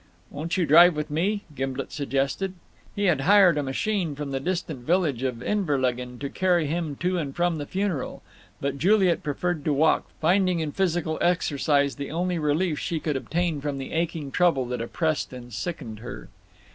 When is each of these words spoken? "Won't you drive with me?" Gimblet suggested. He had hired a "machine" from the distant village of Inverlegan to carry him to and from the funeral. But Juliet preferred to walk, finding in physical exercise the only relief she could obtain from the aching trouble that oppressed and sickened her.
"Won't 0.31 0.57
you 0.57 0.65
drive 0.65 0.95
with 0.95 1.11
me?" 1.11 1.43
Gimblet 1.55 1.91
suggested. 1.91 2.55
He 2.95 3.03
had 3.05 3.21
hired 3.21 3.55
a 3.59 3.61
"machine" 3.61 4.15
from 4.15 4.31
the 4.31 4.39
distant 4.39 4.79
village 4.79 5.21
of 5.21 5.43
Inverlegan 5.43 6.17
to 6.21 6.27
carry 6.31 6.65
him 6.65 6.95
to 7.01 7.19
and 7.19 7.35
from 7.35 7.59
the 7.59 7.67
funeral. 7.67 8.23
But 8.59 8.79
Juliet 8.79 9.21
preferred 9.21 9.63
to 9.65 9.73
walk, 9.73 10.07
finding 10.19 10.59
in 10.59 10.71
physical 10.71 11.19
exercise 11.21 11.97
the 11.97 12.09
only 12.09 12.39
relief 12.39 12.79
she 12.79 12.99
could 12.99 13.15
obtain 13.15 13.61
from 13.61 13.77
the 13.77 13.91
aching 13.91 14.31
trouble 14.31 14.65
that 14.69 14.81
oppressed 14.81 15.33
and 15.33 15.53
sickened 15.53 15.99
her. 15.99 16.29